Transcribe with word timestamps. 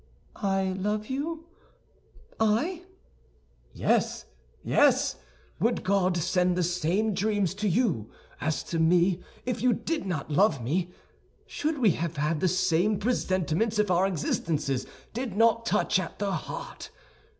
"I 0.35 0.69
love 0.79 1.11
you, 1.11 1.45
I?" 2.39 2.85
"Yes, 3.71 4.25
yes. 4.63 5.17
Would 5.59 5.83
God 5.83 6.17
send 6.17 6.55
the 6.57 6.63
same 6.63 7.13
dreams 7.13 7.53
to 7.53 7.67
you 7.69 8.09
as 8.39 8.63
to 8.63 8.79
me 8.79 9.21
if 9.45 9.61
you 9.61 9.73
did 9.73 10.07
not 10.07 10.31
love 10.31 10.59
me? 10.59 10.91
Should 11.45 11.77
we 11.77 11.91
have 11.91 12.39
the 12.39 12.47
same 12.47 12.97
presentiments 12.97 13.77
if 13.77 13.91
our 13.91 14.07
existences 14.07 14.87
did 15.13 15.37
not 15.37 15.67
touch 15.67 15.99
at 15.99 16.17
the 16.17 16.31
heart? 16.31 16.89